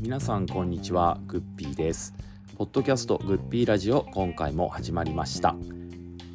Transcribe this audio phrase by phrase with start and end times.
[0.00, 2.14] 皆さんこんにちはグッピーです。
[2.58, 5.56] ポッドキャストグッピーラジオ今回も始まりました、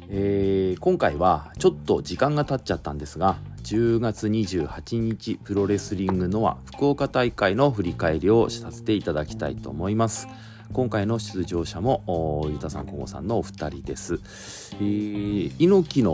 [0.08, 10.26] えー今回はちょっと時間が経っちゃったんですが10月28日プロレスリングノア福岡大会の振り返りをさせていただきたいと思います。
[10.72, 14.14] 今回の出場者もおゆたさんこごさんのお二人です、
[14.76, 16.12] えー猪木の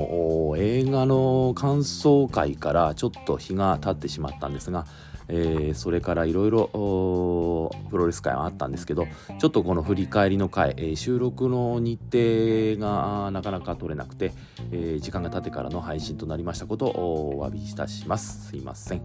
[0.48, 4.86] お映画の感想会からちょっと日が経ってしまったんですが
[5.28, 9.06] えーそれからいろいろおプロレス界はあったんですけど
[9.38, 14.32] ちょっとこの振り返りの回、えー収録の日程があーなかなか取れなくて、
[14.72, 18.48] えー時間が経ってからの配信となりましたことをお詫びいたします。
[18.48, 19.02] すいません、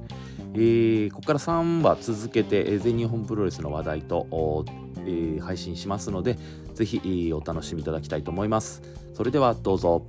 [0.54, 4.66] えーここから3話続けて、えー全日本プロレスの話題と、お
[5.08, 6.38] え配信しますので
[6.74, 8.82] ぜひお楽しみいただきたいと思います
[9.14, 10.06] それではどうぞ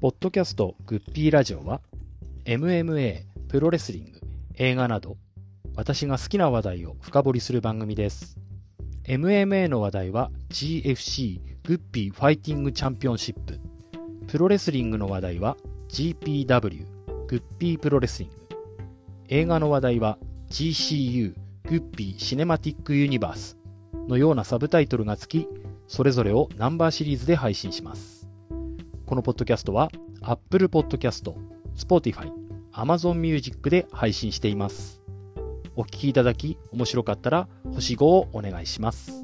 [0.00, 1.82] ポッドキャストグッピーラジオは
[2.46, 4.20] MMA、プロレスリング、
[4.54, 5.18] 映画など
[5.76, 8.38] 私が好きな話題を深掘りする番組です。
[9.04, 13.60] MMA の話題は GFC グッピーファイティングチャンピオンシップ。
[14.30, 15.56] プロレスリングの話題は
[15.88, 16.86] GPW
[17.26, 18.36] グッピープロレスリング。
[19.26, 20.18] 映画の話題は
[20.50, 21.34] GCU
[21.68, 23.58] グッピーシネマティックユニバース
[24.06, 25.48] のようなサブタイトルがつき、
[25.88, 28.28] それぞれをナンバーシリーズで配信します。
[29.04, 31.34] このポッドキャストは Apple Podcast、
[31.76, 32.30] Spotify、
[32.72, 35.02] Amazon Music で配信しています。
[35.74, 39.19] お聞きいただき面白かったら星5をお願いします。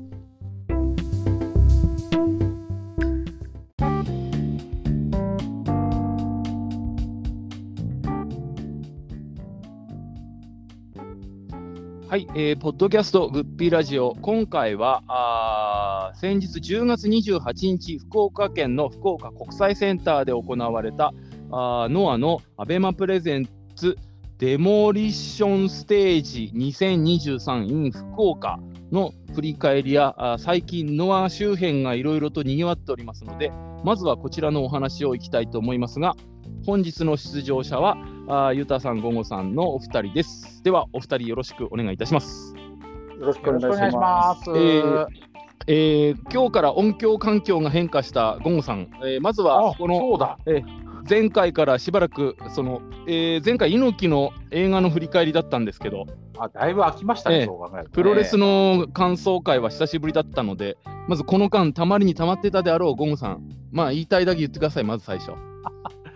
[12.16, 21.12] はい、えーポッドキャストグッピーラジオ、今回はあ先日10月28日、福岡県の福岡国際センターで行われた
[21.50, 23.98] あノアのアベマプレゼンツ
[24.38, 28.58] デモリッションステージ2023 in 福岡
[28.90, 33.52] の振り返りやあ最近ノア周辺がいろいろと賑わっておりますので、
[33.84, 36.16] まずはこちらのお話をいきたいと思いますが、
[36.64, 37.96] 本日の出場者は
[38.28, 40.62] あーゆたさん、ごごさんのお二人です。
[40.62, 42.54] では、お二人よろしくお願いいたします。
[43.18, 44.44] よろしくお願いしまます。
[44.44, 44.50] す。
[44.50, 45.06] えー
[45.68, 50.38] えー今日から音響環境が変化したゴンゴさん、えーまずはあ、このそうだ。
[51.08, 56.06] 前回からしばらくその、えー前回猪木の映画の振り返りだったんですけど
[56.38, 65.32] あ、だいぶ飽きましたね、ええそう考えるとねプロレスの感想会は久しぶりだったのでまずこの間たまりにたまってたであろうゴンゴさんまあ言いたいだけ言ってくださいまず最初、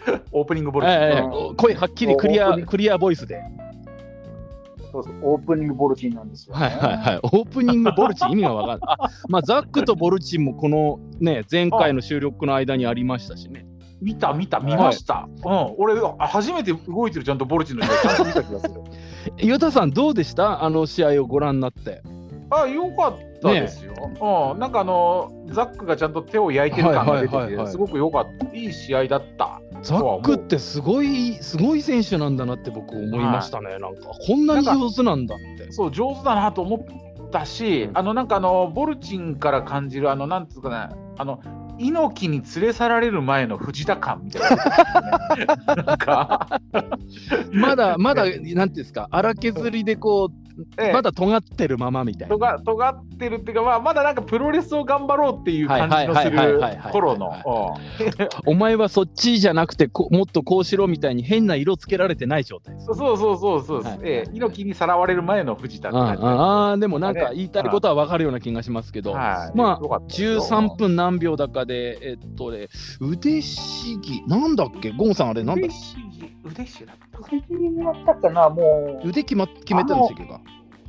[0.33, 3.43] オープニングボルテえーうん声はっきりクリアクリアボイスで
[4.91, 6.67] そうそう、オープニングボルチンなんですよ、ね。
[6.67, 8.97] はいはいはい、オープニングボルチン意味がわかんない。
[8.99, 13.67] あまあ、ザックとボルチンもこのね、前回の収録の間にありましたしね。
[14.01, 15.29] 見た、見た、見ました。
[15.45, 18.81] うん、俺、あ初めて動いてる、ちゃんとボルチの試合、ちゃんと見た気がする。
[19.39, 20.65] 岩田さん、どうでした？
[20.65, 22.03] あの試合をご覧になって。
[22.51, 23.95] あ、よかったですよ。
[24.53, 28.57] うん、なんかあの、ザックがちゃんと手を焼いてる感が出てて、はいはいはいはいすごく良かった。
[28.57, 29.61] いい試合だった。
[29.83, 33.79] ザックってすごい、すごい選手なんだなって僕思いましたね。
[33.79, 35.73] なんか、こんなに上手なんだって。
[35.73, 37.99] そう、上手だなと思ったし、うん。
[37.99, 41.41] あの、なんかあの、ボルチンから感じる、あの、なんつうかな、あの、
[41.79, 44.43] 猪木に連れ去られる前の藤田感みたい
[45.67, 46.61] な、なんか、
[47.53, 50.93] まだ、まだ、なんていうんですか、荒削りでこう、ええ。
[50.93, 52.35] まだ尖ってるままみたいな。
[52.37, 56.61] 尖尖ってるっていうか、まあ、まだなんかプロレスを頑張ろうっていう感じのする
[56.93, 57.33] 頃の。
[58.47, 62.75] お前はそっちじゃなくてこ、もっとこうしろみたいに変な色つけられてない状態。
[62.75, 62.87] です。
[62.87, 63.83] そうそうそうそう。
[64.03, 64.31] ええ。
[64.33, 66.23] 猪木にさらわれる前の藤田ってあ感じ。
[66.25, 69.57] あでもなんか言いたいことは分かるような気がしますけど、はい。
[69.57, 72.69] まあよかったですよ13分何秒だかで、えっとね、
[73.01, 75.97] 腕試技、なんだっけ、ゴンさん、あれ、なんだ腕し
[76.45, 80.41] 腕しだったかなったかな、もう、腕決,、ま、決めたんでしたっけか。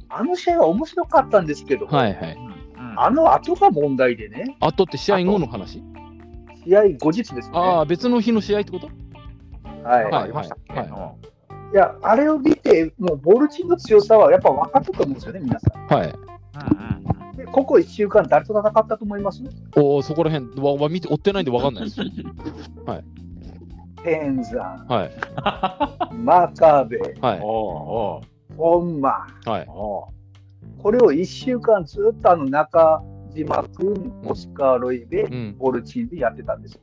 [0.09, 2.37] あの試合は面白かったんですけど、はいはい。
[2.37, 2.39] う
[2.81, 2.99] ん。
[2.99, 5.81] あの後が問題でね、あとって試合後の話？
[6.65, 7.51] 試合後日ですね。
[7.53, 8.87] ああ、別の日の試合ってこと？
[9.87, 10.03] はい。
[10.03, 10.89] なんかありましたっけ、はい。
[11.73, 16.07] いや、あれを見て、もうボルチンの強さはやっぱ分かったと思うんですよね、皆さはい。
[16.07, 17.37] うんうんん。
[17.37, 19.41] でここ1週間、誰と戦ったと思います？
[19.77, 21.95] おお、そこら辺わわ見て追ってないんで分かんないです。
[21.97, 22.03] ペ
[24.05, 26.15] ンザはい。
[26.15, 27.39] ン、マカベ、はい。
[27.41, 29.65] おうホンマ、はい。
[29.65, 33.01] これを1週間ずっとあの中
[33.33, 36.81] 島君、オスカー・ロイベ、うん、ボルチンでやってたんですよ。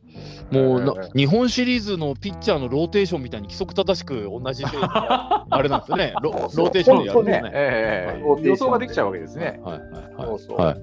[0.51, 6.15] もうなええ日本シリーズのピッチャーのローテーションみたいに規則正しく同じあれなんですよね。
[6.23, 7.51] ロローテーションでやるんですね。
[7.53, 9.61] ええはい予想ができちゃうわけですね。
[9.63, 10.77] はいはいはいそうそうはい。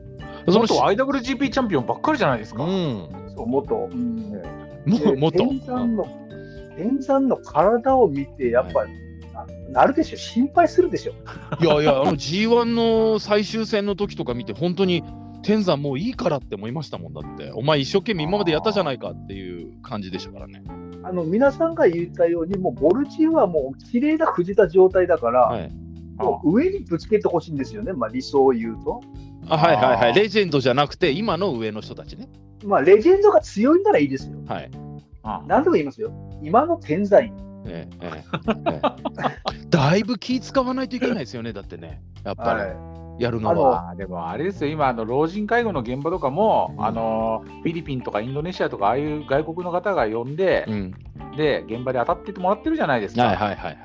[0.48, 2.64] 元 IWGP チャンピオンばっかりじゃないですか。
[2.64, 3.90] うん、そう元。
[3.92, 5.40] うんもでもっと。
[5.40, 6.06] 天山の、
[6.78, 8.92] 天山の体を見て、やっぱり、
[9.34, 11.14] ななるでしょ、心配するでしょ。
[11.62, 15.04] いやいや、あの G1 の最終戦の時とか見て、本当に
[15.44, 20.64] 天山もういいからって思いましたもんだって、お前一生懸命今までやったじゃないかっていう感じでしたからね。
[21.04, 25.72] あの皆さんが言ったように、もうボルチンはもう綺麗な藤田状態だから、はい、
[26.18, 29.02] もう上にぶつけてほしいんですよね、まあ、理想を言うと。
[29.48, 32.28] あはいはいはい、レジェンドじゃなくて、今の上の人たちね。
[32.64, 34.38] まあ、レジェンドが強いならいいですよ。
[34.48, 34.72] はい。
[35.26, 36.12] あ何度も言いますよ。
[36.42, 37.34] 今の天才。
[37.68, 38.24] ええええ
[38.72, 38.82] え
[39.54, 43.96] え だいぶ気使わないといけないですよね、だってね、やっぱり、はやるのは。
[43.98, 50.94] でもあれですよ、今、あの老人介護の現場とかも、うんあのフィリピンとかインドネシアとか、ああいう外国の方が呼んで、うん、
[51.36, 53.24] で現場で当たってってもらってるじゃないですか。
[53.24, 53.76] はいはいはいはい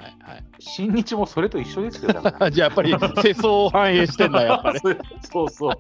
[0.59, 2.13] 新日もそれと一緒ですよ。
[2.53, 4.79] じゃあやっぱり世相を反映してんだ、やっぱり。
[5.23, 5.73] そうそう。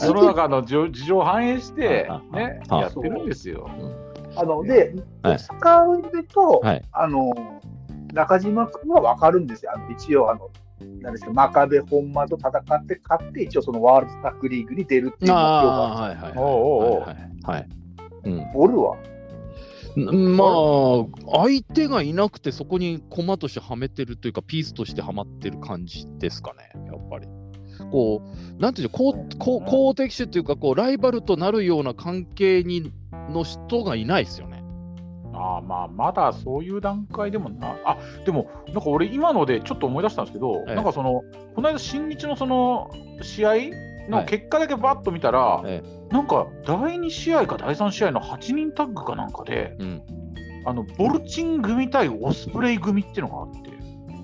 [0.00, 3.70] 世の中の事事情を反映して、ね、やってるんですよ。
[4.38, 5.38] あので、はい。
[5.38, 6.84] 使うでと、はい。
[6.92, 7.32] あの
[8.12, 9.72] 中島君は分かるんですよ。
[9.74, 10.50] あの一応あの、
[11.00, 17.00] なんですか、真壁本間と戦って勝って、一応そのワールドタックリーグに出るっていう目標があるんですはいはいおうおうおう。
[17.00, 17.16] はいはい。
[17.42, 17.68] はい。
[18.24, 18.52] うん。
[18.52, 18.96] ボルは
[19.96, 27.26] んまあ、相手がいなくて、そこに駒としてはめてるというか、ピースとしてはまってる感じですかね、やっぱり。
[27.90, 28.22] こ
[28.58, 32.92] う、なんていうの、こうこう公的種というか、こうライバルとなるような関係に
[33.30, 34.62] の人がいないですよね。
[35.34, 37.76] ああまあ、まだそういう段階でもな。
[37.84, 41.22] あでも、なんか俺、今のでちょっと思い出したんですけど、ええなんかその、
[41.54, 42.90] この間、新日のその
[43.22, 43.52] 試合
[44.08, 50.02] のはい結果だけバッと見たら、えなんか第2試合か第3試合の8人タッグかなんかで、うん、
[50.64, 53.68] あのボルチン組対オスプレイ組っていうのがあって。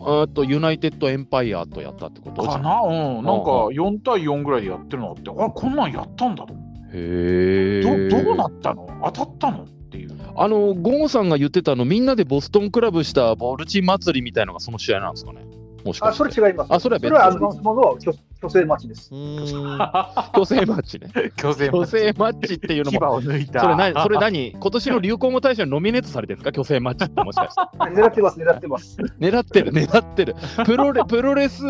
[0.06, 2.42] あと、ユナイテッドエンパイアとやったってこと？
[2.42, 2.82] かな？
[2.82, 6.54] うん、なんかああ4対4ぐらいでやってるのって、あこんなんやったんだと。
[6.94, 8.86] どどうなったの？
[9.04, 9.64] 当たったの？
[9.64, 10.16] っていう。
[10.36, 15.40] あの、ゴゴさんが言ってたの、みんなでボストンクラブしたボルチン祭りみたいのがその試合なんですかね。
[15.84, 16.30] もしかあ、して。
[16.32, 16.72] それ違います。
[16.74, 19.10] あそれは別それはあの、もの虚虚勢待ちです。
[19.12, 19.78] うーん。
[20.34, 21.08] 虚勢マッチね。
[21.38, 23.12] 虚勢虚勢マッチっていうの牙も。
[23.14, 23.60] を抜いた。
[23.60, 24.52] それ何それ何？
[24.52, 26.62] 今年の流行語大賞にノミネートされてるんですか？
[26.62, 27.60] 虚勢マッチってもしかして。
[27.94, 28.96] 狙ってます、狙ってます。
[29.20, 30.34] 狙ってる、狙ってる。
[30.64, 31.62] プロレプロレス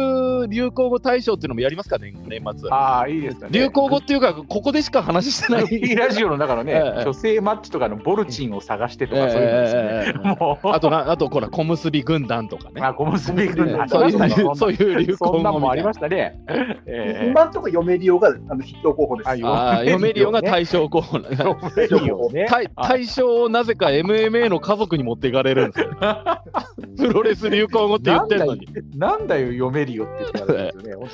[0.49, 2.69] 流行語大賞っていうのもやりますかね、年末。
[2.71, 3.53] ああ、いいですかね。
[3.53, 5.95] 流行語っていうか、ここでしか話してない。
[5.97, 10.65] ラジオの中のね、ええ女性マッチとかのボルチンを探してとか、そういうのですよね。
[10.65, 12.81] あとな、あと、ほら、小結び軍団とかね。
[12.83, 16.39] あ、ゴムスビーね軍そういう、そそういう流行そんなんもありましたね。
[16.87, 19.29] ええ今のところ嫁リオがあの筆頭候補です。
[19.29, 21.19] あああ、読めるようが大賞候補。
[21.19, 22.47] 読めるよね。
[22.49, 25.97] 対対象をなぜか MMA の家族に持っていかれるんですよ。
[26.97, 28.69] プロレス流行語って言ってるのに。
[28.97, 31.09] なんだよ、読めるよって言ってたんですよね、本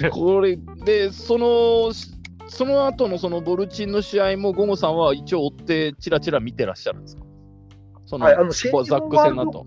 [0.00, 0.10] 当に。
[0.36, 1.92] これで、その、
[2.48, 7.24] その後のそのボルチンの試合も、ゴゴさんは一応追って、ちらちら見てらっしゃるんですか？
[8.06, 9.66] その、はい、あの、ザック戦の後。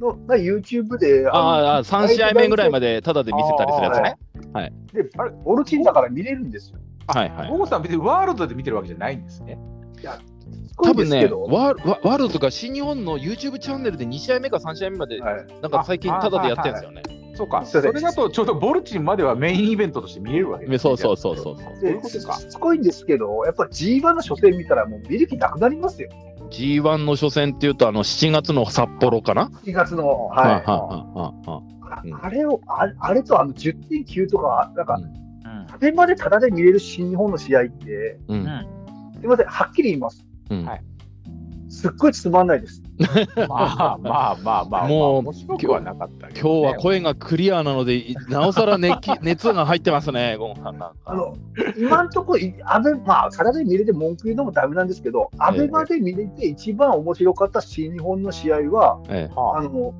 [0.00, 4.18] のが YouTube で、あああ、3試合目ぐらいまでタダで見せたりするやつね。
[4.92, 6.78] で、あれ、ボルチンだから見れるんですよ。
[7.06, 7.58] はいはいゴ。
[7.58, 9.58] ゴさん、別にワールドで見てるわけじゃないんですね。
[10.02, 17.02] 多分ね、すごいですけどワールワワールドとか新日本の YouTube チャンネルで2試合目か3試合目まで、はいなんか最近タダでやってるんですよね。
[17.36, 21.56] そうか、それだとちょうどボルチンまではメインイベントとして見れるわけですねそうそうそうそう。
[21.56, 22.34] そういうでことか。
[22.34, 26.10] しつこいんですけど、やっぱ G1 の初戦見たら、もう見る気なくなりますよ。
[26.50, 30.26] G1 の初戦っていうと、あの7月の札幌かな、7月の。
[30.26, 30.48] ははいい。
[30.48, 31.62] はいはいは
[32.02, 32.14] いうん。
[32.14, 35.04] ああれをあ、あれとあの10.9とか、なんか、うん。
[35.04, 35.20] うん
[35.72, 38.40] あれまでタダで見れる新日本の試合って、うん。
[38.40, 38.46] うん。
[39.14, 40.26] すみません、はっきり言います。
[40.50, 40.64] うん。
[40.64, 40.82] はい
[41.70, 42.82] すっごいつまんないです。
[43.48, 50.96] まあまあまあまあ、もう面白くはなかったね、今日は声がクリアなので、いなおさら熱気 熱が入ってますね、ゴンさんなんか。
[51.04, 51.36] あの
[51.78, 59.94] 今のところ、いアベまあ、タダで見れて文句言うのもダメなんですけど、アベマで見れて一番面白かった新日本の試合は、ええはあの、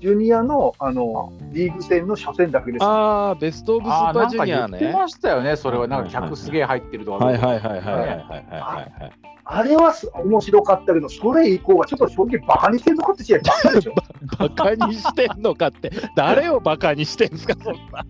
[0.00, 2.84] ジュニアのあのリーグ戦の初戦だけです。
[2.84, 4.92] ああ、ベスト・オブ・スーパージュニアか言ってね。
[4.94, 5.86] ましたよね、それは。
[5.86, 7.24] なんかはいはいはい客すげえ入ってるとか。
[7.26, 9.12] はいはいはいはいはいはいはい。
[9.44, 13.94] あれはす面白かったけど、それ以降はちょっと正直バカにしてるのかって試合ばっかりでしょ。
[14.38, 18.04] バカにしてんのかって、誰をバカにしてんすか、そんな。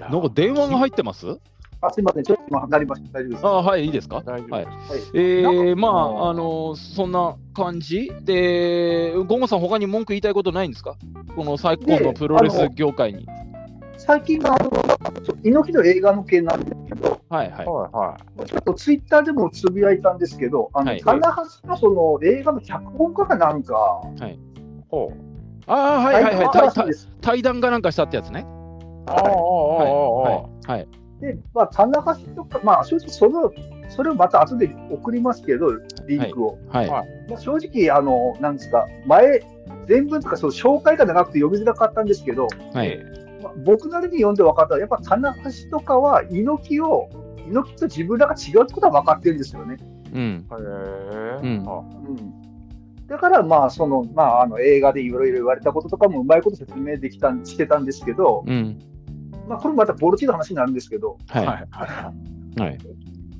[0.08, 1.26] なんか電話が入ってます？
[1.82, 3.20] あすみません、ちょっと今、なりました。
[3.20, 3.46] 大丈夫です。
[3.46, 4.22] ああ、はい、いいですか？
[4.24, 4.74] 大丈夫はいはい
[5.14, 8.12] えー、まあ、あのそんな感じ？
[8.22, 10.96] で、ゴンゴさん、他に文句言いたいことないんですか？
[11.34, 13.26] この最高のプロレス業界に。
[13.96, 14.70] 最近のあの、
[15.42, 17.66] 猪木の映画の件なんですけど、はいはい。
[17.66, 18.46] はいはい。
[18.46, 21.20] ちょっとツイッターでもつぶやいたんですけど、あの、はい棚
[21.62, 24.00] 橋のその映画の脚本家かなんか、
[24.88, 25.16] ほう。
[25.66, 28.46] ああ、はいはいはい対談がなんかしたってやつね。
[29.06, 29.36] ああ、ああ、ああ、ああ。
[30.22, 30.44] はい。
[30.66, 30.88] はい。
[31.20, 33.52] で、まあ、棚橋とか、まあ、正直その、
[33.88, 35.72] それをまた後で送りますけど、
[36.06, 36.58] リンクを。
[36.68, 36.88] はい。
[36.88, 39.42] はいまあ、正直、あの、なんですか、前、
[39.86, 42.98] 全文とか、その紹介が長くて読みづらかったんですけど、はい。
[43.42, 47.10] まあ、僕なりに読んで分かったのは、やっぱ棚橋とかは猪木を、
[47.46, 49.76] 猪木と自分らが違うってことは分かってるんですよね。
[50.12, 50.46] うん。
[50.50, 51.40] へえ。
[51.42, 58.78] うんあうん、だから、まあ、その、まあ、あの映画でいろいろ言われたこととかもうまいこと説明できたんしてたんですけど、うん。
[59.50, 61.44] まあ、これもまたボルチの話になるんですけど、はい。
[61.44, 61.60] ははい
[62.56, 62.60] い。
[62.60, 62.78] はい。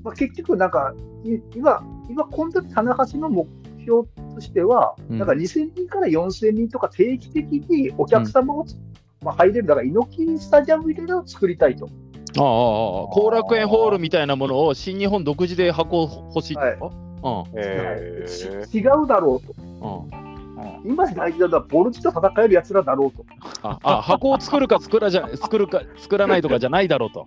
[0.03, 0.93] まあ、結局、なんか、
[1.25, 3.47] い今、今、今度、棚橋の目
[3.83, 8.67] 標としては、うんなんか2000人から4000人とか定期的にお客様を、
[9.23, 11.89] まあ、入れる、だから猪木スタジアムみたいなのを作りたいと。
[12.39, 12.49] ああああ、
[13.07, 18.79] 後楽園ホールみたいなものを新日本独自で箱欲しいってこへちえ。
[18.79, 19.55] 違うだろうと。
[19.55, 20.30] とうん。
[20.85, 20.91] うん。
[20.93, 23.25] 今大事なのは、ボルチと戦えるやつらだろうと。
[23.63, 27.27] あ、あ箱を作るか作らじゃ 作るか作らないとかじゃないだろうと。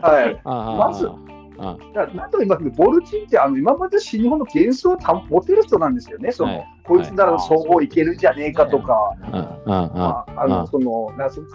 [0.00, 0.40] はい。
[0.44, 1.10] あまず
[1.56, 6.32] あなんとか言いますけど、ボルチってあの今まで新日本の幻想を保てる人なんですよね。
[6.32, 6.66] その、はい。
[6.84, 9.16] こいつなら総合いけるんじゃねえかとか、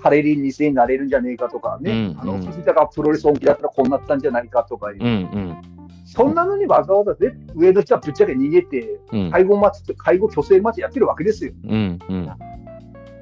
[0.02, 2.40] カレリン2000になれるんじゃねえかとかね、あの、うん。
[2.40, 5.79] うん藤田がプロレス本気だったらこうなったんじゃないかとかいう、うんうん
[6.12, 11.54] そんなのにわざわざね、上の人はぶっちゃけ逃げて、うん介護待ち、介護虚勢待ちやってるわけですよ。
[11.64, 12.30] うんうん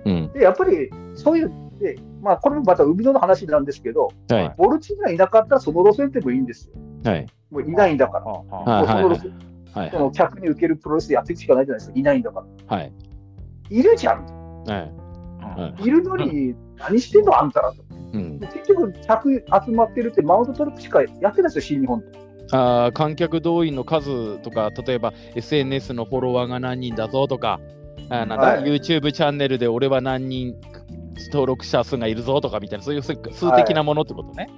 [0.06, 6.75] うんで、やっぱり、そういう、で、まあ、これもまた海野の話なんですけど、はいボルチがいなかったらその路線でもいいんですよ。
[7.03, 8.25] はいもういないんだから。
[8.86, 9.34] その路線
[9.74, 12.00] はいその客に受けるプロレスでやっていくしかないじゃないですか。
[12.00, 12.77] いないんだから。
[12.77, 12.94] はい
[13.70, 14.25] いるじゃん。
[14.65, 14.77] は
[15.77, 17.84] いいるのに、何してんのあんたらと。
[18.13, 22.27] うんで結局、客集まってるって、マウントトラックしかやってないですよ、新日本って。
[22.51, 27.60] あー観客動員の数とか、例えば SNS のフォロワーが何人だぞとか、
[28.10, 30.56] あーなんだ、はい YouTube チャンネルで俺は何人
[31.32, 34.50] 登録者数がいるぞとかみたいな、そういう数数的なものってことね。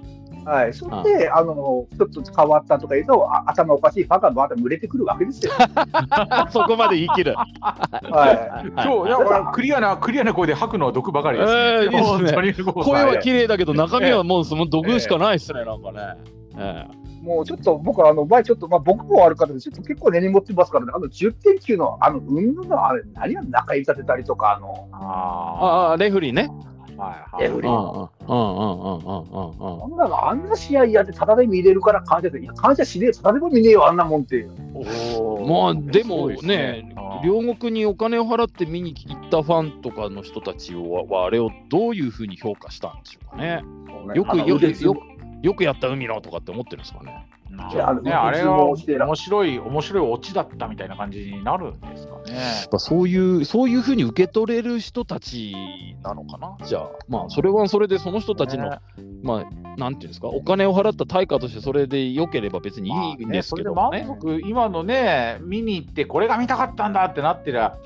[0.44, 0.72] はい。
[0.72, 5.52] それで、あの、ちょっと変わったとか言うと、あ頭おかしいファンがまた群れてくるわけですよ。
[6.50, 7.34] そこまで言い切る。
[7.36, 8.68] はい。
[8.68, 11.60] 今日、だからクリアな、クリアな声で吐くのは毒ばかりです、ね。
[11.60, 15.98] えーいいですね本当にこう声は綺麗だけど、中身はもうその毒しかないっすね、なんかね。
[16.56, 16.86] え
[17.20, 24.96] もうちょっと僕、あの、前ちょっと、まあ僕も悪かったですちょっと結構根に持ってますからね、あの、10点級の、あの、運のあれ、何や、中指立てたりとか、あの、ー。
[24.96, 26.48] あああ、レフリーね。
[26.98, 27.42] あ、はいはい。
[27.42, 27.70] レフリー。
[27.70, 34.46] うんうんうんうんうんうんあんなの、あんな試合やって、ただで見れるから感謝で、いや、感謝しねえ、ただでも見ねえよ、あんなもんって。
[34.74, 43.62] おまあでもねあー両国にお金を払って見に行ったファンとかの人たちははあれをどういうふうに評価したんでしょうかね。
[44.14, 47.26] よくよ腕相撲よよくやった海のとかって思ってるんですかね。
[47.50, 52.34] ね、あれ相は撲してら面白い、面白いオチだったみたいな感じになるんですかね。
[52.34, 55.56] やっぱそういうそういうふうに受け取れる人たち
[56.04, 56.56] なのかな。
[56.64, 58.78] じゃあまあそれはそれでその人たちの、ね
[59.22, 64.06] まあなんていうんですかお金を払った対価としてそれで良ければ別にいいんですけどまあね。
[64.44, 67.76] 今のね、見に行って、これが見たかったんだってなってりゃ、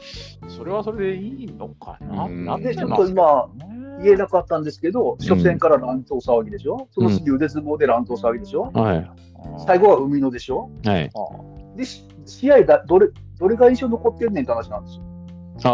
[0.49, 2.25] それはそれでいいのかな。
[2.25, 3.49] うんなっで、ちょってますけと今、
[4.02, 9.10] 言えなかったんですけど、初戦から乱闘騒ぎでしょ、その次腕相撲で乱闘騒ぎでしょ、はい。
[9.66, 10.70] 最後は海野でしょ？
[10.84, 11.10] はい。
[11.76, 13.08] で、し試合だどれ、
[13.38, 15.04] どれが印象残ってるねんって話なんですよ。
[15.64, 15.70] あ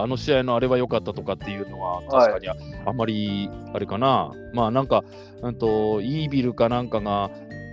[0.00, 2.54] あ、あの試合のあれは良かったとかっていうのは、確かにあ,、
[2.86, 5.02] あんまりあれかな、まあなんか、
[5.42, 7.30] うんと、イービルかなんかが、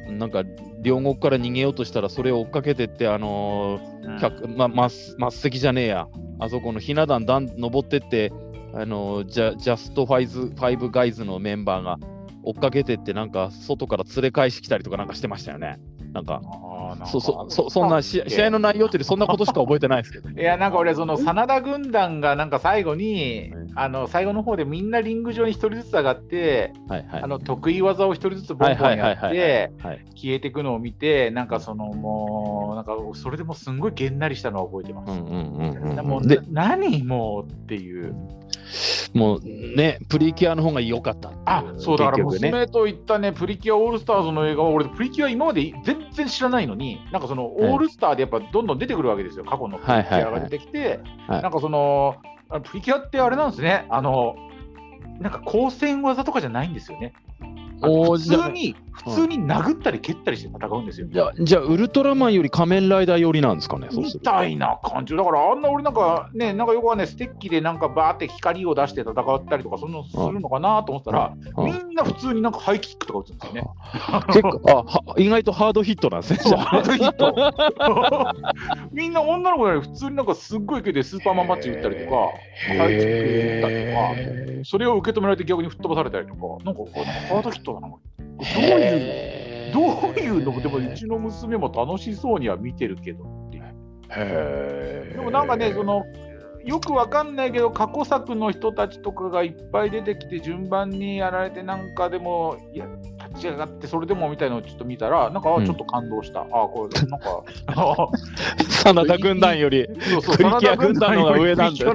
[0.09, 0.43] なんか
[0.81, 6.07] 両国から逃げようとしたら、それを追っかけてって、あのー百まま末席じゃねえや、
[6.39, 8.31] あそこのひな壇段登ってって、
[8.73, 11.97] あのジャジャストファイズファイブガイズのメンバーが
[12.43, 15.79] 追っかけてって、なんか外から連れ返してきたりとかなんかしてましたよね。
[16.13, 20.30] なんか、あーなんかそそそそんな試合試合の内容ってそんなことしか覚えてないですけど。
[20.30, 27.28] いやなんか俺その真田軍団がなんか最後に、うんあの最後の方でみんなリング上に一人ずつ上がって、はいはいあ。
[27.28, 35.12] の得意技を一人ずつボンボンやってはい消えていくのを見てなんかそのもうなんかそれでもすんごいげんなりしたのを覚えてます。
[35.12, 38.16] うんうんうんうんもうでな何もうっていう。
[39.13, 42.24] もうね、プリキュアの方が良かったあそうだから。
[42.24, 52.18] 娘と行ったね、プリキュアオールスターズの映画は、俺、プリキュア今まで全然知らないのに、なんかそのオールスターでやっぱどんどん出てくるわけですよ、過去のプリキュアが出てきて、はいなんかその
[52.63, 54.36] プリキュアってあれなんですね、あの、
[55.20, 57.13] なんか光線技とかじゃないんですよね。
[57.81, 61.07] 普通に、普通に殴ったり蹴ったりして戦うんですよ。
[61.09, 63.88] じゃあ、じゃあウルトラマンより仮面ライダー寄りなんですかね。
[63.91, 65.15] みたいな感じ。
[65.15, 71.65] だからあんな俺なんかねなんかよくはねステッキでなんかバーって光を出して戦ったりとかそんなのするのかなと思ったらうん。
[71.65, 73.63] みんな普通になんかハイキックとか打つんですよね。
[74.27, 76.39] 結構あは、意外とハードヒットなんですね。
[76.57, 77.36] ハードヒット。
[78.91, 82.15] みんな女の子なのに普通になんかすっごい勢いでスーパーマンマッチ打ったりとか
[82.77, 86.81] ハイキック打ったりとかそれを受け止められて逆に吹っ飛ばされたりとかなんか
[87.29, 90.51] ハードヒットだなこれどういう、どういうの？
[90.51, 93.63] も、でもうちの娘も楽しそうには見てるけどっていう。
[94.11, 96.03] へでもなんかね、その
[96.65, 102.88] よくわかんないけど、過去作の人たちとかがいっぱい出てきて、順番にやられて、なんかでも、いや、
[103.29, 106.41] 立ち上がって、それでもみたいなのをちょっと見たら、なんか、あうんちょっと感動した。
[106.41, 107.43] あこれ、なんか、
[108.69, 109.88] 真田軍団より。
[110.00, 111.91] そうそうプリキュア軍団の方が上なんだよ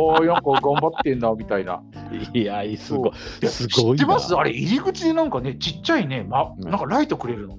[0.00, 1.82] おーなんか頑張ってんな、みたいな。
[2.34, 3.12] いや、すごい。
[3.46, 4.34] す知ごいなってます？
[4.34, 7.56] あれ、入り口でなんかね、ちっちゃいね、ま、うんなんかライトくれるの。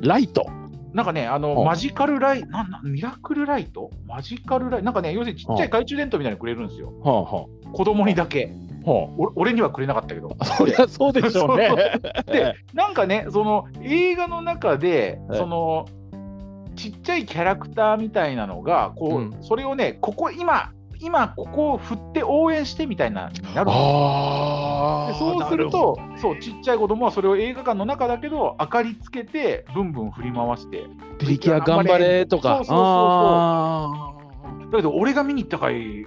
[0.00, 0.46] ライト？
[0.92, 3.90] なんかね、あの、うんマジカルライなんなんミラクルライト？
[4.06, 6.92] マジカルライトなんかね、要するにちっちゃい懐中電灯みたいなのくれるんですよ。
[7.02, 8.52] はあは子供にだけ。
[8.86, 8.90] あ。
[8.90, 10.36] はお俺にはくれなかったけど。
[10.38, 10.44] あ。
[10.44, 11.70] そりゃそうでしょうね。
[12.26, 15.86] で、なんかね、その映画の中で、はいその
[16.76, 25.12] ちっちゃいキャラクターみたいなのが、こう、うんそれをね、ここ今、今ここを振って応援してみたいなになるのああ。
[25.12, 30.84] でそうすると、そうちっちゃい子供はそれを映画館の中だけど、明かりつけて、ブンブン振り回して、
[31.18, 32.56] プリキュア頑張れとか。
[32.56, 34.14] そうそうそうそうあ
[34.70, 36.04] だけど俺が見に行った回、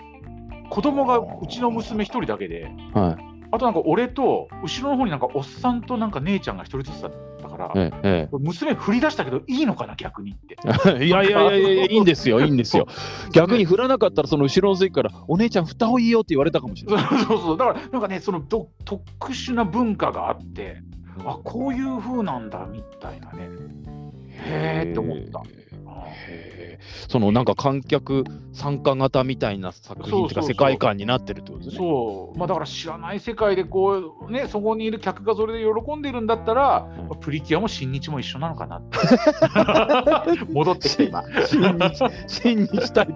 [0.69, 2.99] 子供がうちの娘一人だけで、あ。
[2.99, 3.17] はい。
[3.49, 10.57] あとなんか俺と、後ろの方になんかおっさんとなんか姉ちゃんが一人ずつだったから、ええ娘振り出したけど、いいのかな、逆にって。
[10.87, 11.05] ええ。
[11.05, 12.87] いやいやいやいやいいんですよ、いいんですよ。
[13.31, 17.05] 逆に振らなかったら、その後ろの席から、お姉ちゃん振った方がいいよって言われたかもしれない。
[17.25, 20.81] そうそう、だからなんかね、そのど特殊な文化があって、
[21.25, 23.49] あこういう風なんだみたいなね。
[24.29, 25.41] へーって思った。
[27.09, 28.23] そのなんか観客
[28.53, 31.77] 参加型みたいな作品っていうか世界観になってるってことですね。
[31.77, 38.97] そう、まあ、だから知らない世界でこう、ね、そこにいる客がそれで喜んでるんだったら、うんまあプリキュアも新日も一緒なのかなって。
[40.53, 41.23] 戻ってきた今。
[41.45, 43.07] 新日新日対。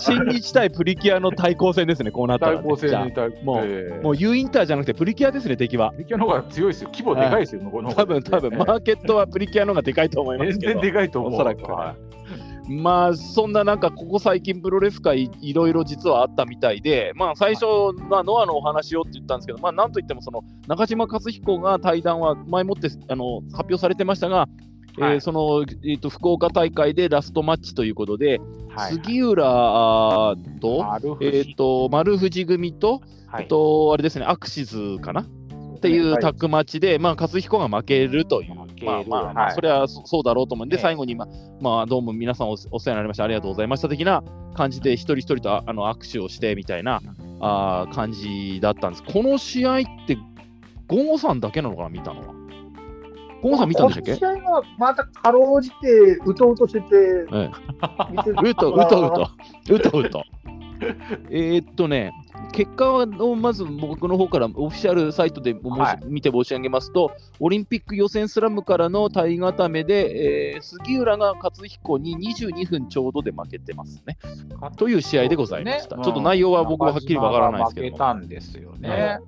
[0.00, 2.58] 新日対プリキュアの対抗戦ですね、こうなったら、ね。
[2.58, 2.90] 対抗戦
[3.44, 5.92] もうえーあもう U インターじゃなくてプリキュアですね、敵は。
[5.92, 6.90] プリキュアの方が強いですよ。
[6.92, 10.72] 規模でかいですよ、向こうの多分多分マーケットはプリキュアの方がでかいと思いますけど。
[10.72, 11.34] 全然でかいと思う。
[11.34, 11.96] おそらくは
[12.68, 17.66] まあそんななんかここ最近プロレス界いろいろ実はあったみたいでまあ最初
[18.08, 24.48] まあノアのお話をって言ったんですけどまあなんといってもその中島克彦が対談は前もってあの発表されてましたが、
[24.98, 25.20] えーはい。
[25.20, 28.94] その、えー、と福岡大会でラストマッチということで、はい。
[28.94, 31.36] 杉浦と,、丸藤。
[31.36, 33.42] えー、と丸藤組と、はい。
[33.42, 35.20] えっとあれですねアクシズかな？
[35.20, 36.22] っていうはい。
[36.22, 39.54] タッグマッチで、まあ、勝彦が負けるという、負けるまあまあ、まあはい。
[39.54, 40.66] それはそそうだろうと思う。
[40.66, 40.82] んで、ええ。
[40.82, 41.28] 最後に、まあ
[41.60, 44.22] まあ、どうも皆さんおお世話になりました、ありがとうございました的な
[44.54, 47.00] 感じで、一人一人とああの握手をしてみたいな
[47.40, 49.02] あー感じだったんです。
[49.02, 50.16] この試合って、
[50.86, 52.26] ゴンゴさんだけなのかな、見たのは。
[53.42, 54.16] ゴンゴさん見たんでしたっけ？
[54.18, 57.42] この試合はまたかろうじて、うとうとしてて、うと
[58.42, 59.30] うとうと、
[59.74, 60.24] うとうと。
[61.30, 62.12] えーっとね、
[62.56, 74.16] 結果をまず僕の方からオフィシャルサイトではい見て申し上げますと、オリンピック予選スラムからの体固めで、えー杉浦が勝彦に22分ちょうどで負けてますね。
[74.78, 75.96] という試合でございました。
[75.98, 79.18] ねちょっと内容は僕ははっきりわからないですけど負けたんですよね。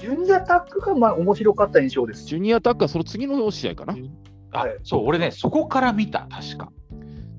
[0.00, 2.24] ジュニアタックがまあ面白かった印象です。
[2.24, 3.94] ジュニアタックはその次の試合かな。
[4.52, 6.72] あそう、俺ね、そこから見た、確か。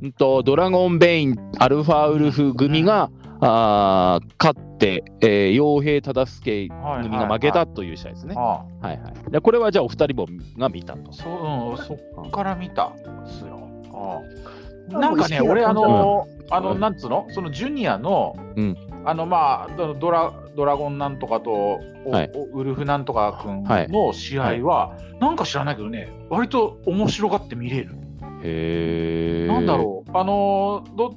[0.03, 3.09] うんとドラゴンベイン、アルファウルフ組が、
[3.41, 8.35] あー勝って、えー、傭兵忠介組が負けたという試合ですね。
[8.37, 9.31] あはいはい。
[9.31, 11.11] でこれはじゃあお二人もが見たと。
[11.11, 13.69] そう、うん、そっから見たんですよ。
[13.93, 27.95] ああなんかね、俺、あの、あの、うんなんつうの、そのジュニアの、うんあの、まあ、ドドラドラゴンなんとかと、おはいおウルフなんとか君はいの試合は、なんか知らないけどね、割と面白がって見れる。
[28.43, 29.47] へえ。
[29.47, 31.13] なんだろう、あのーど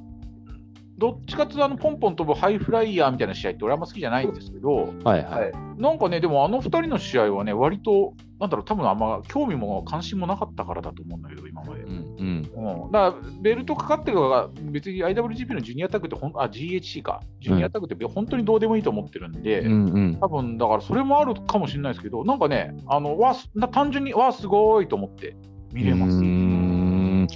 [0.97, 12.83] どっちかっていうとあのポンポン飛ぶハイフライヤーみたいな試合って俺あんま好きじゃないんですけど、はいはい、なんかねでもあの2人の試合はね割となんだろう多分あんま興味も関心もなかったからだと思うんだけど今まで、うんうん。
[12.85, 23.35] うん、だからベルトかかってるのが別に IWGP のジュニアタッグってほんあ GHC かジュニアタッグって本当にどうでもいいと思ってるんで、うんうん、多分だからそれもあるかもしれないですけどなんかねあのわ
[23.71, 25.35] 単純にわすごいと思って
[25.73, 26.27] 見れます、ね。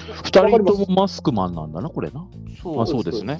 [0.02, 2.26] 2人ともマスクマンなんだな、これな。
[2.62, 3.40] そうあそうですね。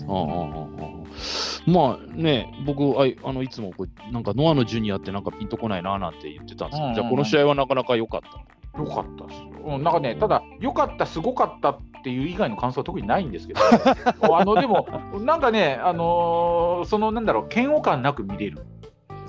[1.66, 8.58] まあね、僕あいあの、いつもこうなんかノアのジュニアってなんかピンとこないななんて言ってたんですけど、じゃあこの試合はなかなか良かった。
[8.78, 13.60] 良かったっす、うん、なんかね、ただ、良かった、すごかったっていう以外の感想は特にないんですけど、
[14.38, 14.88] あのでも、
[15.20, 18.66] なんかね、あのー、そのなんだろう、嫌悪感なく見れる。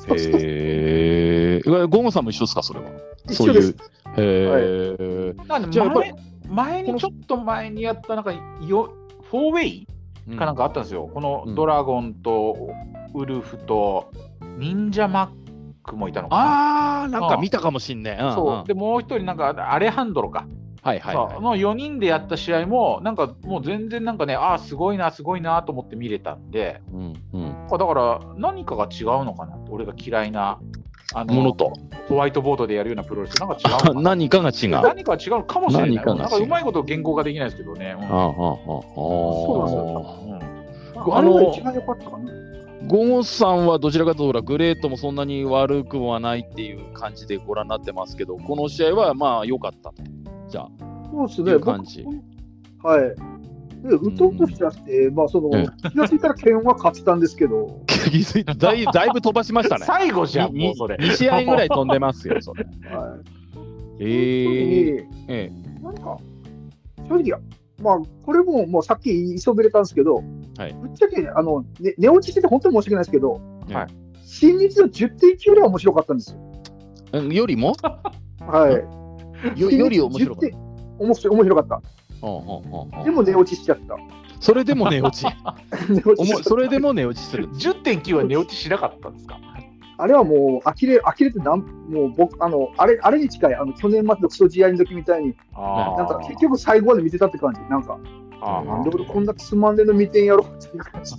[0.07, 2.87] へえー、ゴムさんも一緒ですか、それは？
[3.29, 3.77] 一緒です。
[4.15, 4.97] そういう。
[4.97, 5.35] へえ。
[5.37, 6.13] はい、なんで、じゃやっぱり
[6.49, 8.93] 前にちょっと前にやった、なんかよ、
[9.31, 9.89] フォーウェイ
[10.29, 11.09] うんかなんかあったんですよ。
[11.13, 12.71] こうんのドラゴンと
[13.15, 14.11] ウルフと
[14.59, 15.29] 忍者マッ
[15.83, 17.03] クもいたのかな。
[17.05, 18.17] あー、なんか見たかもしんね。
[18.21, 20.47] うんうんそうでもう一人、なんかアレハンドロか、
[20.83, 27.67] はいはい、はいの4人でやった試合も、なんかもう全然なんかね、ああ、すごいな、すごいなと思って見れたんで、うんうん。
[27.71, 30.59] だから何かが違うのかなって、俺が嫌いな
[31.15, 31.73] あのものと
[32.09, 34.77] ホワイトボードでやるようなプロレス、なんか違う 何かが違う。
[34.77, 35.95] あ何か違うかもしれない。
[35.95, 37.97] 何かなんかうまいこと言語化できないですけどね。
[37.99, 38.35] うんあ、ああ、ああ。
[38.37, 40.39] そううん
[41.11, 42.33] あれが一番良かったかな。
[42.87, 50.03] ゴゴさんはどちらかというとグレートもそんなに悪くはないっていう感じでご覧になってますけど、この試合はまあ良かったと。
[50.49, 50.69] じゃあ、
[51.11, 51.53] そうですね。
[51.53, 53.15] いう感じ僕はい。
[53.83, 59.85] で、打とうとしちゃって、まあ、その、うん気がついたら剣は勝ってたんですけど、気づいただい だいぶ飛ばしましたね。
[59.87, 60.97] 最後じゃん、にもうそれ。
[60.97, 62.65] 2試合ぐらい飛んでますよ、それ。
[62.65, 64.01] はい。
[64.01, 66.19] えー、ええなんか、
[67.09, 67.41] 正直、
[67.83, 76.39] まあ、これももうさっき言いそびれたんですけど、はいぶっちゃけ、あの、ね、寝落ちしてて本当に申し訳ないですけど、はい新日の10.9ぐらい面白かったんですよ。
[77.15, 77.75] えよりも？
[78.41, 78.71] は
[79.57, 79.61] い。
[79.61, 80.59] よより面白かっ10点
[80.99, 81.83] 面白面白かった。
[83.05, 83.97] でも寝落ちしちゃった。
[84.41, 85.27] それでも寝落ち。
[86.45, 87.49] それでも寝落ちする。
[87.49, 89.39] 10.9は寝落ちしなかったんですか？
[90.01, 97.61] あれはもう、呆れ、呆れてなん、もう僕、あの、あれ、あれに近い、あの、去年末のクソ試合の時みたいに、あなんか結局最後まで見てたって感じ。
[97.69, 97.99] なんか、
[98.41, 101.15] あなんで俺こんなつまんでの見てんやろっていう感じ。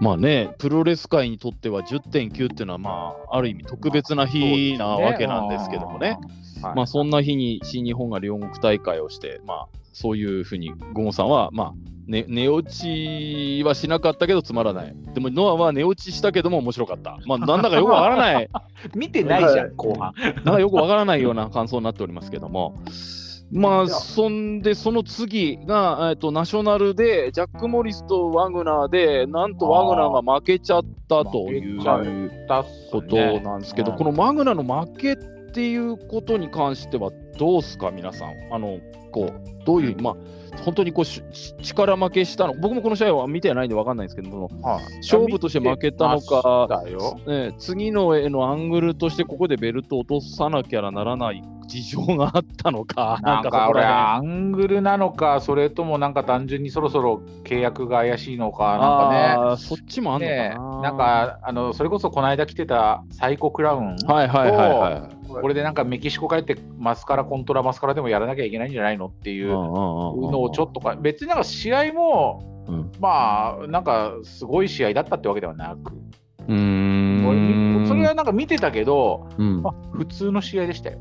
[0.00, 6.18] まあね、プロレス界にとっては10.9っていうのは、まあ、ある意味特別な日なわけなんですけどもね。。
[6.74, 11.74] まあ、そんな日に新日本が両国大会をして、まあ、そういうふうに、ゴゴさんは、まあ、
[12.06, 14.94] ね、寝落ちはしなかったけどつまらない。
[15.14, 17.18] でも、ノアは寝落ちしたけども面白かった。
[17.24, 18.50] まあ、なんだかよくわからない、
[18.94, 20.12] 見てないじゃはいん、後半。
[20.44, 22.74] なんかよくわからないような感想になっておりますけども。
[23.50, 35.16] まあ、そんで、その次が、えっと、ナショナルで、ジャック・モリスとワグナーで、なんとワグナーが負けちゃったということねなんですけど、うんこのマグナの負けっ
[35.54, 38.34] ていうことに関してはどうすか、皆さん。
[38.50, 38.78] あの
[39.16, 40.16] こうどういう、まあ、
[40.62, 46.82] 本当にこうしし力負けしたの、僕もこの試合は見てないんで分かんないんですけども、はい勝負として負けたのか
[47.26, 59.56] ね、次の絵のアングルとして、ここでベルト落とさなきゃならない事情があったのか、なんかこらアングルなのか、それともなんか単純にそろそろ契約が怪しいのか、辺なんかね。
[59.56, 60.80] そっちもあんのかねな。
[60.82, 65.15] なんかあのそれこそこの間来てたサイコクラウン、はいはいはいはい。
[65.40, 72.92] これでなんかメキシコ帰ってマスカラコントラマスカラでもやらなきゃいけないんじゃないのっていうのをちょっとか別になんか試合もうん。
[73.00, 75.92] まあなんかすごい試合だったってわけではなく、
[76.48, 77.86] うーん。
[77.86, 79.62] それはなんか見てたけど、うん。
[79.62, 80.98] まあ、普通の試合でしたよ。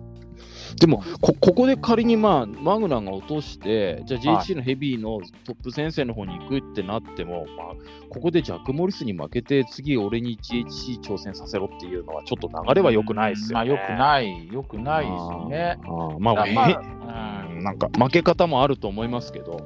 [0.80, 7.68] でもこ、ここで仮に、まあ、マグナが落として、じゃあはい JHC のヘビーのトップ先生の方に行くってなっても、まあ、
[8.10, 13.54] ここでジャック・モリスに負けて、次、俺に GHC 挑戦させろっていうのは、ちょっと流れは良くないですよね。
[13.54, 15.78] まあ良くない、良くないですよね。
[15.84, 16.14] あー。
[16.14, 19.60] あーまあ、だへまあうんなんか負け方もあると思いますけど、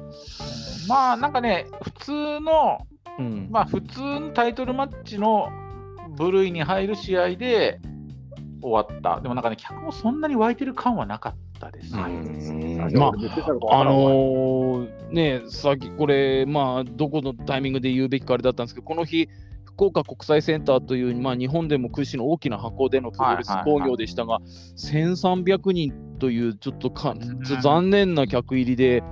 [0.88, 2.86] まあなんかね、普通の、
[3.18, 5.48] うんまあ普通のタイトルマッチの
[6.16, 7.80] 部類に入る試合で
[8.62, 9.20] 終わった。
[9.20, 11.94] でもなんかね、客もそんなに湧いてる感はなかったです。
[11.94, 19.28] まああのーね、さっきこれ、まあ、どこのタイミングで言うべきかあれだったんですけど、この日、
[19.64, 23.80] 福岡国際センターという、まあ、日本でも屈指の大きな箱でのプロレスはいはいはい。
[23.82, 24.40] 工業でしたが、
[24.76, 27.42] 1300人というちょっとか、ん。
[27.62, 29.02] 残念な客入りで、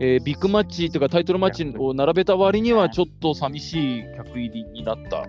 [0.00, 5.28] えービッグマッチというかタイトルマッチを並べた割にはちょっと寂しい客入りになった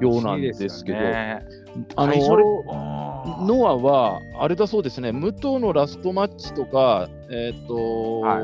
[0.00, 1.42] ようなんですけど、ね、
[1.96, 2.14] あの
[3.24, 8.40] ノアは、あれだそうですね、武藤のラストマッチとか、えっ、と、は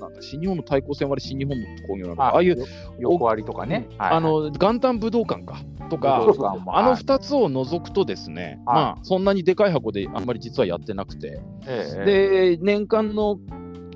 [0.00, 2.64] なんだ新日本の対抗戦割り新日本の工業なのか、あああいう、
[2.98, 3.88] 横割りとかね。
[3.98, 7.02] はいあの元旦武道館かと武かあのはい。
[7.02, 8.74] 2つを除くとですね、はい。
[8.74, 12.56] まあ、そんなにでかい箱であんまり実はやってなくて、ええ。
[12.56, 13.38] で、年間の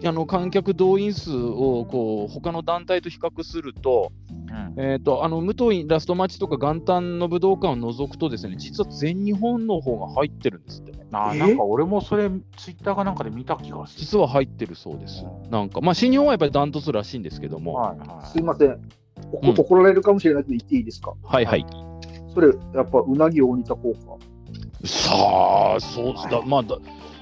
[0.02, 4.12] あの観客動員数をこう他の団体と比較すると、
[4.50, 11.06] うんえー、とあの武藤ラストマッチとか元旦の武道館を除くとですね、実は全日本の方が入ってるんですってね。
[11.12, 14.00] あえなんか俺もそれ、ツイッターかなんかで見た気がする。
[14.00, 15.48] 実は入ってるそうですう。
[15.48, 18.80] んなんか、まあ、新日本はやっぱりダントツらしいんですけども、はいはいすいません。
[19.32, 21.14] 怒られるかもしれないけど言っていいですか？
[21.22, 21.66] はいはい。
[22.34, 24.86] それ、やっぱうなぎを煮た効果？
[24.86, 25.10] さ
[25.76, 26.78] あ、そうだ、まあだ、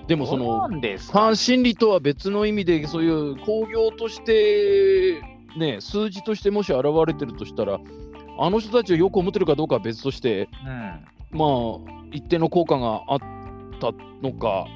[0.06, 1.26] でもその、なんですフか？
[1.26, 5.20] ァン心理とは別の意味で、そういう興行として、
[5.56, 7.80] ね、数字としてもし現れてるとしたら、
[8.38, 13.18] あの人たちをよく思ってるかどうかは別として、うんまあ、一定の効果があっ
[13.80, 14.66] たのか、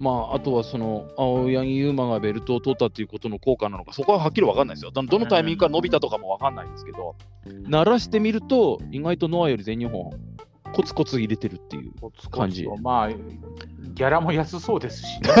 [0.00, 4.90] まあ、あとはその青柳優馬がベルトを取ったということの効果なのか、そこははっきり分かんないですよ。
[4.90, 7.14] どどのタイミングから伸びたとかも分かんないですけど、
[7.68, 10.10] 鳴らしてみると、意外とノアより全日本
[10.72, 11.92] コツコツ入れてるっていう。
[12.00, 15.28] コツコツと感じまあ、ギャラも安そうですし、ね。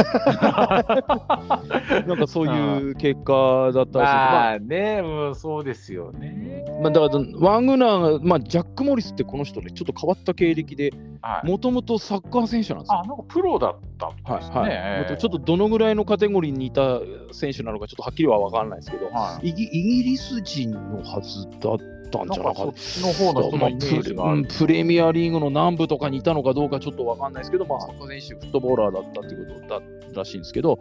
[2.06, 4.12] なんかそういう結果だったらし い。
[4.12, 6.64] まあまあね、うん、そうですよね。
[6.82, 10.92] まあ、だからワグナーが、まあ、ジャック・モリスってこの人ね、ちょっと変わった経歴で、
[11.22, 13.00] はい、もともとサッカー選手なんですよ。
[13.00, 14.60] あ、なんかプロだったんですね。
[14.60, 17.00] はいはい、ちょっとどのぐらいのカテゴリーにいた
[17.32, 24.42] 選手なのか、ちょっとはっきりは分からないですけど、はいイギイギリス人のはずだったんじゃなかったの方の人まあのイメージがある。
[24.44, 29.82] プレうんプレミアリーグの南部とかにいたのかどうかちょっと分かんないですけど、まあ、サッカー選手、フットボーラーだったっていうことだ
[30.14, 30.78] らしいんですけど、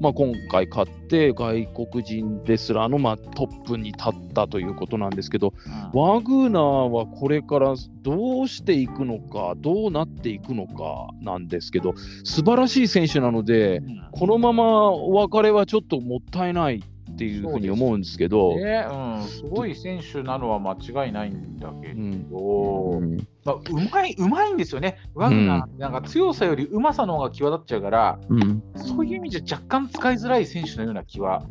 [0.00, 5.54] まあ、今回勝って、外国人レスラーのまあトップに立ったということなんですけど、
[5.92, 11.94] ワグナーはこれからどうしていくのか、どうなっていくのかなんですけど、
[12.24, 14.08] 素晴らしい選手なので、うん。
[14.12, 16.82] このままお別れはちょっともったいない
[17.14, 18.86] っていうふうに思うんですけど、ね。
[18.90, 23.02] うん、すごい選手なのは間違いないんだけど、うん。
[23.02, 24.98] うんまあ、うまい、うまいんですよね。
[25.14, 28.62] ワグナーなんか強さよりうまさの方が際立っちゃうから、うん。
[28.74, 31.44] そういう意味じゃ若干使いづらい選手のような気は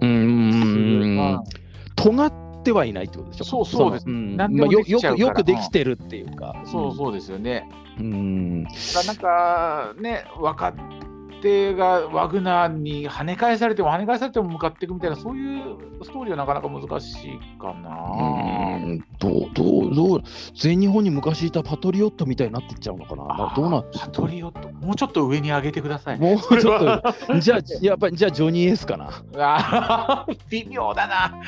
[0.00, 1.42] うん。
[1.96, 3.44] 尖ってはいないってことでしょ。
[3.44, 4.08] そうそうです。
[4.08, 4.36] ん。
[4.36, 6.54] 何でもまあよくよくできてるっていうか。
[6.66, 7.66] そうそうですよね。
[7.98, 8.62] うん。
[8.64, 10.74] なんかね、若
[11.40, 17.90] 手がワグナーに跳ね返されても跳ね返されても向かっていくみたいな、そういうストーリーはなかなか難しいかな。
[18.84, 19.04] うん。
[19.18, 20.22] どうどうどう
[20.54, 23.24] 全日本に昔いたパトリオットみたいになってっちゃうのかな。
[23.26, 26.18] などうなパトリオット、もうちょっと上に上げてください。
[26.18, 27.02] もうちょっと
[27.40, 30.26] じゃあやっぱりじゃあジョニー・エースかな。
[30.50, 31.42] 微妙だな。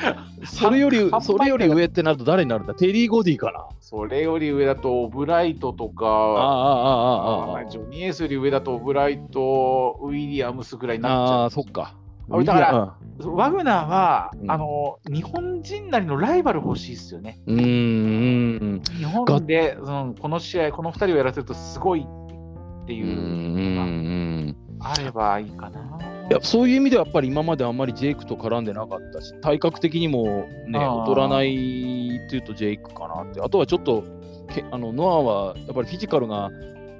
[0.45, 2.73] それよりそれより上ってなると誰になるんだ？
[2.73, 3.65] テリー・ゴディかな。
[3.79, 11.95] それより上だとオブライトとか、あああああああジョニー・エースより上だとオブライト、ウィリアムスぐらいになっちあゃあそっか
[12.29, 13.35] 俺だからう。
[13.35, 17.39] ワグナーは、うんあの日本人なりのライバル欲しいですよね。
[17.45, 22.03] うんうん日本で、うん、この試合、この2人をやらせるとすごいっ
[22.87, 25.79] てうんうんういうのんがあればいいかな。
[26.29, 31.49] いやそういう意味ではやっぱり今まであんまりジェイクと絡んでなかったし体格的にもね劣らない
[32.25, 34.05] っていうとジェイクかなってあとはちょっと
[34.53, 36.49] けあのノアはやっぱりフィジカルが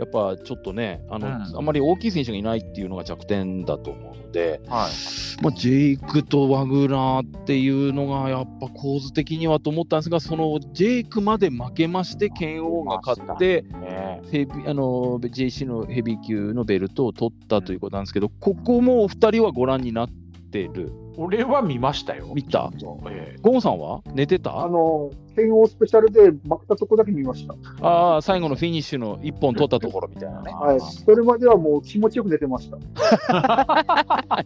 [0.01, 1.33] やっぱちょっとねあの、うん。
[1.33, 14.21] あんまり大きい選手がいないっていうのが弱点だと思うので、はい、まあ、ジェイクとワグナーっていうのがやっぱ構図的にはと思ったんですがそのジェイクまで負けまして剣王が勝ってね。
[14.31, 20.09] ヘビあの JC のヘビー級のベルトを取ったということなんですけど、ここもお二人はご覧になっ
[20.51, 20.91] てる。
[21.17, 22.31] 俺は見ましたよ。
[22.33, 22.71] 見た？
[23.09, 24.01] えゴンさんは？
[24.13, 27.55] 寝てあたの、剣王スペシャルで負けたとこだけ見ました。
[27.81, 30.51] ああ、最後のフィニッシュの一本取ったところみたいなね。
[30.53, 30.79] はい。
[30.79, 32.77] それまではもう気持ちよく寝てました。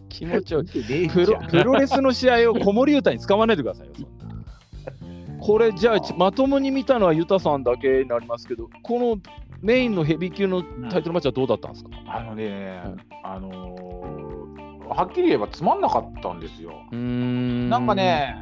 [0.08, 0.62] 気持ちよい。
[0.64, 3.92] 見てねえプロプロレスの試合を子守歌に使わないでくださいよ。
[5.40, 9.18] これじゃあちまともに見たのはユタさんだけになりますけど、この
[9.60, 16.72] メインのヘビー級のタイトルマッチはどうだったんですか、あのね、うんあのーはっきり言えばつまんなかったんですよ。
[16.96, 17.68] ん。
[17.68, 17.94] なんか。
[17.94, 18.36] ね、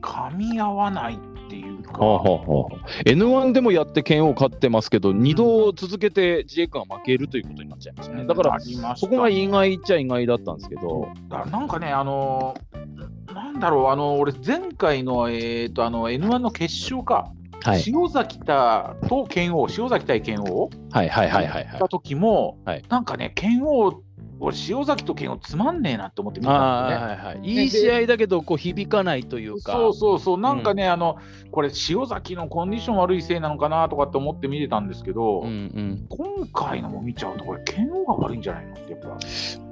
[0.00, 8.26] 噛み合わないっていうか、はあはあはあ、N1 でもやって剣を勝ってますけど、2度続けて君が負けるということになっちゃいましたね。
[8.26, 8.58] だから
[8.96, 12.84] そこが意外っちゃ意外だったんですけど、だからなんかね、あのー
[13.34, 20.70] なんだろう、あの俺、前回の、えー、とあの N1 の決勝か、はい、塩崎田と剣王、塩崎対剣王。
[20.92, 21.78] はいはいはいはいはい。
[21.78, 21.88] た。
[21.88, 22.84] 時も、はい。
[22.88, 24.02] なんかね、剣王、
[24.40, 27.06] 俺、塩崎と剣王つまんねえなって思って見たんですよね。
[27.06, 31.16] はいはい、いい試合だけどこう響かないというか、そうそうそう、なんかね、あの
[31.50, 36.06] これ、塩崎のコンディション悪いせいなのかなとかって思って見てたんですけど、うんうん。
[36.08, 39.18] 今回のも見ちゃうと、これ、剣王が悪いんじゃないのって、やっぱ、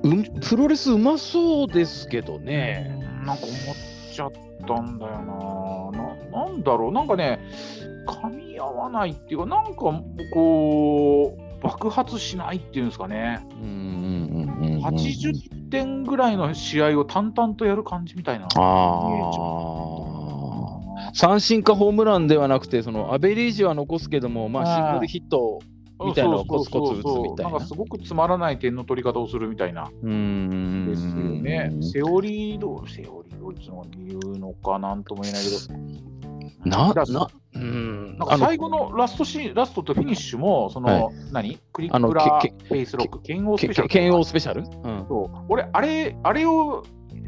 [0.04, 3.00] うん、プロレスうまそうですけどね。
[3.26, 4.32] なんか思っちゃっ
[4.66, 5.12] たんだよ
[5.92, 6.02] な。
[6.32, 7.40] ななんだろう、なんかね、
[8.06, 13.72] 噛み合わないっていうか、なんかこう、爆発しないっていうんですかね、うんうんうん
[14.64, 18.46] うんうん80点ぐらいの試合を淡々とやる感じみたいな。
[18.46, 18.62] ああ。
[21.14, 25.60] 三振かホームランではなくて、そのアベレージは残すけども、まあ、シングルヒット
[26.04, 29.90] みたいなのをコツコツ打つみたいなんかすごくつまらない点の取り方をするみたいな。
[30.02, 31.70] うーんですよね。
[31.80, 33.54] セオリーどセオリーどう
[33.96, 35.56] 言うのかなんとも言えないけど。
[36.64, 38.16] な、な、うん。
[38.18, 41.58] なんか最後のラストシーン、ラストとフィニッシュも、その、何？
[41.72, 43.88] クリックラフェイスロック、剣王スけペシャル。
[43.88, 46.84] け剣王スペシャル、うん、そう俺、あれ、あれを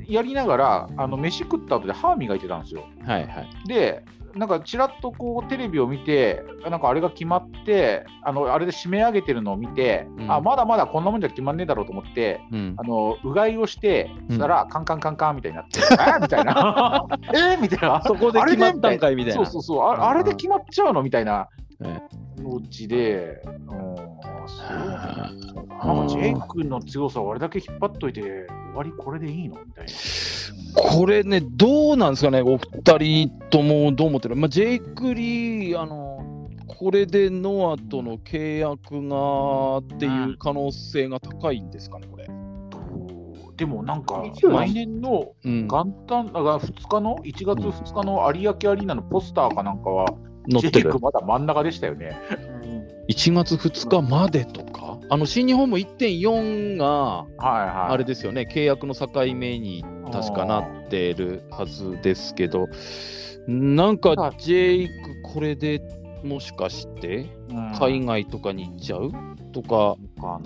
[0.07, 2.85] やりながら、あの飯食った後で歯磨いてたんですよ。
[3.05, 3.49] はいはい。
[3.67, 4.05] で、
[4.37, 10.33] なんかちらっとこうテレビを見て、なんかあれが決まって、あのあれで締め上げてるのを見て、うん。
[10.33, 12.75] あまだまだこんなもんじゃ決まんねえだろうと思って、うん。
[12.77, 14.27] あのうがいをして、うん。
[14.29, 15.83] そしたら、カンカンカンカンみたいになって、 え？
[15.85, 17.39] ーみたいな、 え？
[17.57, 19.45] ーみたいな、そこで決まったんかいみたいな。
[19.45, 19.83] そうそうそう。
[19.83, 21.03] あ、あれで決まっちゃうの？
[21.03, 21.49] みたいな、
[21.83, 22.01] え
[22.39, 24.14] の地で、うん、
[24.49, 29.57] そうなんかジェイクの強さをあれだけ引っ張っといて、終わりこれでいいの？
[29.65, 29.93] みたいな。
[30.77, 42.29] これね、どうなんですかね、お二人ともどう思ってる、まあ、ジェイク・リー、あのこれでノアとの契約がっていう可能性が高いんですかね、これ。
[43.57, 50.07] でもなんか、来年のうん、元旦、あ2日の、1月2日の有明アリーナのポスターかなんかは、
[50.49, 50.99] 乗ってるジェイク。
[50.99, 52.17] まだ真ん中でしたよね。
[53.09, 57.93] 1月2日までとか、あの新日本も1.4がはいはい。
[57.93, 62.69] あれですよね、契約の境目に確かなってるはずですけど、
[63.47, 64.93] なんかジェイク、
[65.35, 65.83] これで
[66.23, 67.73] もしかしてうん。
[67.79, 69.13] 海外とかに行っちゃう？
[69.53, 70.41] とか、か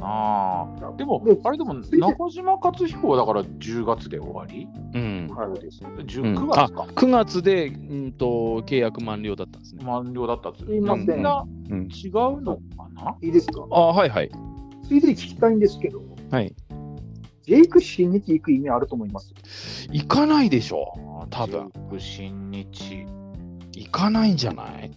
[0.80, 0.96] な。
[0.96, 4.66] でもで、あれでも中島克彦はだから10月で終わり？
[4.94, 5.90] うん、はいですね。
[5.96, 6.38] う10ん。
[6.38, 6.82] 9月か。
[6.82, 7.72] 9月で、う
[8.08, 8.26] ん、と
[8.66, 9.84] 契約満了だったんですね。
[9.84, 11.06] 満了だったっつすいません。
[11.06, 12.10] みんなうん、違う
[12.42, 13.16] のかな？
[13.22, 13.66] いいですか？
[13.70, 14.30] あはいはい。
[14.86, 16.54] ついでに聞きたいんですけど、はい、
[17.42, 19.32] ジェイク新日行く意味あると思います？
[19.92, 21.70] 行かないでしょ、多分。
[21.74, 23.06] ジェイク新日。
[23.72, 24.90] 行かないんじゃない？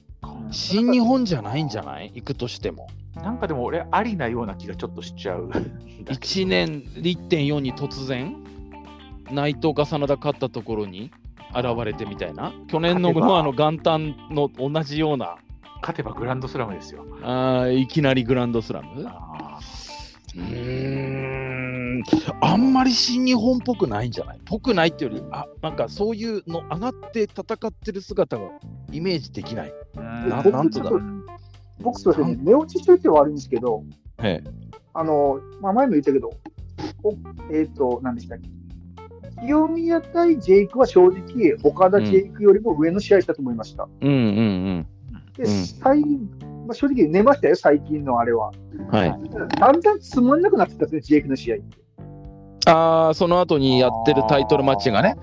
[0.49, 2.11] 新日本じゃないんじゃない？
[2.15, 2.87] 行くとしても。
[3.23, 5.49] なんかでも俺、ありなような気がちょっとしちゃう。
[6.05, 8.35] 1年1.4に突然
[9.31, 11.11] 内藤が真田勝ったところに
[11.55, 12.53] 現れてみたいな。
[12.67, 13.27] 去年の勝てば。
[13.27, 15.35] ノアの元旦の同じような。
[15.81, 17.05] 勝てばグランドスラムですよ。
[17.23, 19.05] あーいきなりグランドスラム。
[19.07, 19.59] あ
[20.35, 22.03] うーん
[22.41, 24.39] あんまり新日本っぽくないんじゃない？
[24.45, 28.43] ぽくないっていうよりあなんかそういうの上がって戦ってる姿が
[28.91, 29.73] イメージできない。
[29.95, 30.69] ーなん。
[30.69, 31.01] つうんだろう
[31.81, 33.83] 僕、そうですね、寝落ちしてるっては悪いんですけど、
[34.21, 34.43] え
[34.93, 36.29] あの、まあ、前も言ったけど、
[37.03, 37.13] お
[37.51, 38.49] えっ、と、何でしたっけ？
[39.41, 43.87] 清宮対ジェイクは正直、岡田ジェイクよりも上の試合したと思いました。
[44.01, 44.87] えうんうん
[45.35, 48.51] で、うん最まあ、正直寝ましたよ、最近のあれは。
[48.73, 48.85] うん。
[48.87, 49.09] はい。
[49.59, 51.77] だんだんつまんなくなってきたんですね、ジェイクの試合って。
[52.67, 55.15] ああその後にやってるタイトルマッチがね。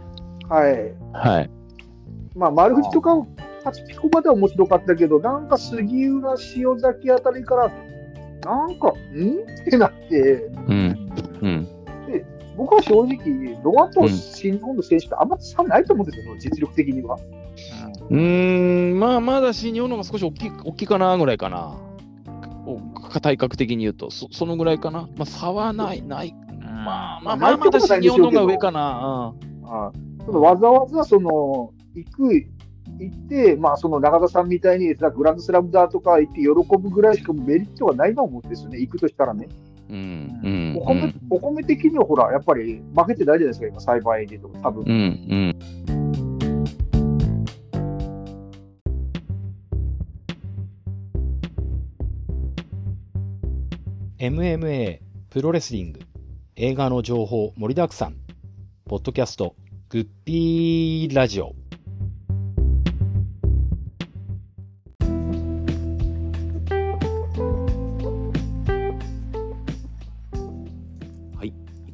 [0.48, 0.94] はい。
[1.12, 1.50] はい。
[2.34, 3.26] まあ、丸藤とかを
[3.70, 7.72] 勝ちこまでは面白かったけど、なんか杉浦、塩崎あたりから、
[8.44, 8.92] なんか、ん？
[8.92, 11.12] ってなって、うん。
[11.42, 11.68] うん。
[12.56, 13.16] 僕は正直、
[13.62, 17.16] ノアとうん新日本の選手ってあんま差ないと思うんですよ、実力的には。
[18.10, 21.76] うーん、まあ、まだ新日本の方が少し大きい大きいかなぐらいかな。
[22.66, 22.80] お
[23.20, 25.08] 体格的に言うと、そそのぐらいかな。
[25.16, 26.34] まあ、差はない、ない。
[26.60, 28.80] まあ、まあ、まあ、まだ新日本の方が上かな。
[28.80, 29.32] あ
[29.64, 29.92] あ
[30.26, 32.44] そのわざわざその行く、
[32.98, 39.48] 行って、まあ、その中田さんみたいにさグランドスラムだとか言って喜ぶぐらいしかメリットはないと思うんですよね、行くとしたらね。
[39.90, 44.84] うん、うん、お米お米的にはほら、やっぱり負けてないじゃないですか、今、栽培でとか、多分。
[44.84, 45.58] うん、うん。
[54.18, 54.98] MMA
[55.30, 56.00] プロレスリング。
[56.56, 58.16] 映画の情報盛りだくさん。
[58.88, 59.54] ポッドキャスト
[59.90, 61.54] グッピーラジオ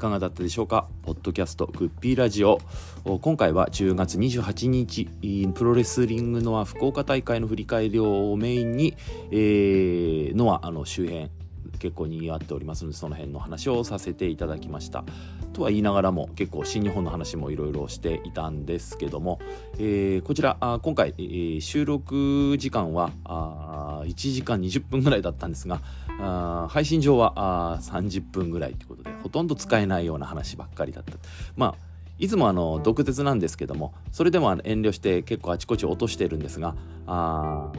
[0.04, 0.86] かがだったでしょうか？
[1.02, 2.60] ポッドキャストグッピーラジオ。
[3.06, 8.94] お今回は10月28日、いプロレスリングノア福岡大会の振り返りをメインに、
[9.30, 11.30] えー、ノアあの周辺
[11.78, 15.04] 結構にぎわっておりますのでその辺の話をさせていただきました。
[15.52, 19.38] とは言いながらも結構新日本の話もいろいろしていたんですけども、
[19.78, 25.80] えーこちらあ今回、えー収録時間はあ1時間20分ぐらいだったんですが
[26.20, 31.12] あ配信上はあ30分ぐらいということでほとんど使えないような話ばっかりだった
[31.56, 31.74] まあ
[32.18, 37.72] いつもあの毒舌なんですけどもそれでも遠慮して結構あちこち落としてるんですがあ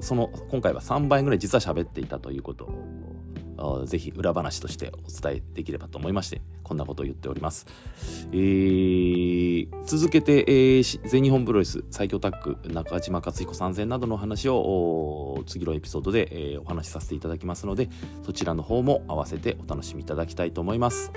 [0.00, 2.68] その今回は3倍ぐらい実は喋っていたということ
[3.86, 7.66] ぜひ裏話としてお伝えできればと思いましてこんなことを言っております、
[8.32, 17.88] えー続けて、えー全日本プロレス最強タッグ中島克彦参戦などの話を次のエピソードで、えーお話しさせていただきますので
[18.24, 21.12] そちらの方も合わせてお楽しみいただきたいと思います。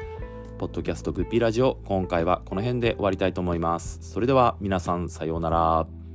[0.59, 3.99] ポッドキャストグッピーラジオ今回はこの辺で終わりたいと思います。
[4.01, 6.08] それでは皆さんさようなら。